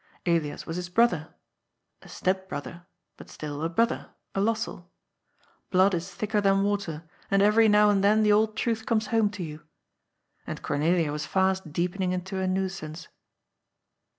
Elias 0.25 0.65
was 0.65 0.77
his 0.77 0.89
brother— 0.89 1.35
a 2.01 2.09
step 2.09 2.49
brother, 2.49 2.87
but 3.17 3.29
still 3.29 3.61
a 3.61 3.69
brother, 3.69 4.09
a 4.33 4.39
Lossell. 4.41 4.89
Blood 5.69 5.93
is 5.93 6.11
thicker 6.11 6.41
than 6.41 6.63
water, 6.63 7.03
and 7.29 7.43
eyery 7.43 7.69
now 7.69 7.91
and 7.91 8.03
then 8.03 8.23
the 8.23 8.31
old 8.31 8.57
truth 8.57 8.87
comes 8.87 9.05
home 9.13 9.29
to 9.29 9.43
you. 9.43 9.61
And 10.47 10.63
Cornelia 10.63 11.11
was 11.11 11.27
fast 11.27 11.71
deepening 11.71 12.13
into 12.13 12.39
a 12.39 12.47
nuisance. 12.47 13.09